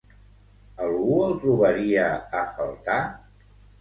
[0.85, 2.07] Algú el trobaria
[2.41, 3.01] a faltar?